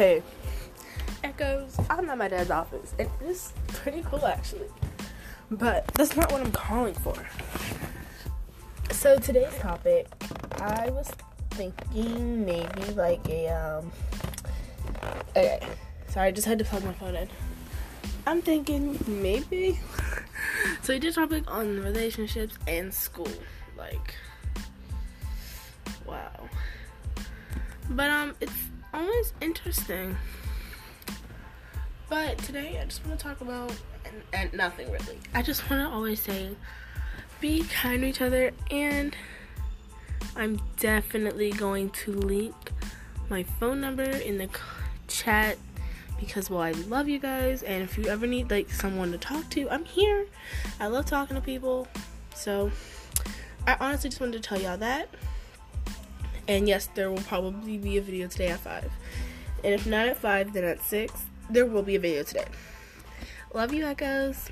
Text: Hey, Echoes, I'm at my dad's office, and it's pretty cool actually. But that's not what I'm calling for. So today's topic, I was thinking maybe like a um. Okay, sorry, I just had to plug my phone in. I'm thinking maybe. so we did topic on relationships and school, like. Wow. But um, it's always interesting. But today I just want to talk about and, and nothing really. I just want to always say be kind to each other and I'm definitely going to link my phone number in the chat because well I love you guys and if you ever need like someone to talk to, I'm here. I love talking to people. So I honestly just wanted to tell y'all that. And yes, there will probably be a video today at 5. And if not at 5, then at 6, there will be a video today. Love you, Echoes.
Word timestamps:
Hey, 0.00 0.22
Echoes, 1.22 1.78
I'm 1.90 2.08
at 2.08 2.16
my 2.16 2.26
dad's 2.26 2.50
office, 2.50 2.94
and 2.98 3.10
it's 3.20 3.52
pretty 3.66 4.02
cool 4.08 4.24
actually. 4.24 4.68
But 5.50 5.88
that's 5.88 6.16
not 6.16 6.32
what 6.32 6.40
I'm 6.40 6.52
calling 6.52 6.94
for. 6.94 7.14
So 8.92 9.18
today's 9.18 9.54
topic, 9.58 10.06
I 10.58 10.88
was 10.88 11.12
thinking 11.50 12.46
maybe 12.46 12.82
like 12.94 13.28
a 13.28 13.48
um. 13.48 13.92
Okay, 15.36 15.60
sorry, 16.08 16.28
I 16.28 16.30
just 16.30 16.46
had 16.46 16.58
to 16.60 16.64
plug 16.64 16.82
my 16.82 16.94
phone 16.94 17.14
in. 17.14 17.28
I'm 18.26 18.40
thinking 18.40 18.98
maybe. 19.06 19.80
so 20.82 20.94
we 20.94 20.98
did 20.98 21.14
topic 21.14 21.44
on 21.46 21.78
relationships 21.78 22.56
and 22.66 22.94
school, 22.94 23.28
like. 23.76 24.14
Wow. 26.06 26.48
But 27.90 28.08
um, 28.08 28.34
it's 28.40 28.54
always 29.00 29.32
interesting. 29.40 30.16
But 32.08 32.38
today 32.38 32.78
I 32.80 32.84
just 32.84 33.04
want 33.06 33.18
to 33.18 33.24
talk 33.24 33.40
about 33.40 33.72
and, 34.04 34.22
and 34.32 34.52
nothing 34.52 34.90
really. 34.90 35.18
I 35.34 35.42
just 35.42 35.68
want 35.70 35.88
to 35.88 35.94
always 35.94 36.20
say 36.20 36.50
be 37.40 37.62
kind 37.64 38.02
to 38.02 38.08
each 38.08 38.20
other 38.20 38.50
and 38.70 39.16
I'm 40.36 40.60
definitely 40.78 41.50
going 41.52 41.90
to 41.90 42.12
link 42.12 42.54
my 43.28 43.42
phone 43.42 43.80
number 43.80 44.02
in 44.02 44.38
the 44.38 44.48
chat 45.08 45.56
because 46.18 46.50
well 46.50 46.60
I 46.60 46.72
love 46.72 47.08
you 47.08 47.18
guys 47.18 47.62
and 47.62 47.82
if 47.82 47.96
you 47.96 48.06
ever 48.06 48.26
need 48.26 48.50
like 48.50 48.70
someone 48.70 49.12
to 49.12 49.18
talk 49.18 49.48
to, 49.50 49.70
I'm 49.70 49.84
here. 49.84 50.26
I 50.78 50.88
love 50.88 51.06
talking 51.06 51.36
to 51.36 51.42
people. 51.42 51.88
So 52.34 52.70
I 53.66 53.76
honestly 53.80 54.10
just 54.10 54.20
wanted 54.20 54.42
to 54.42 54.48
tell 54.48 54.60
y'all 54.60 54.78
that. 54.78 55.08
And 56.50 56.66
yes, 56.66 56.88
there 56.96 57.12
will 57.12 57.22
probably 57.22 57.78
be 57.78 57.96
a 57.96 58.00
video 58.00 58.26
today 58.26 58.48
at 58.48 58.58
5. 58.58 58.90
And 59.62 59.72
if 59.72 59.86
not 59.86 60.08
at 60.08 60.16
5, 60.16 60.52
then 60.52 60.64
at 60.64 60.82
6, 60.82 61.12
there 61.48 61.64
will 61.64 61.84
be 61.84 61.94
a 61.94 62.00
video 62.00 62.24
today. 62.24 62.46
Love 63.54 63.72
you, 63.72 63.84
Echoes. 63.86 64.50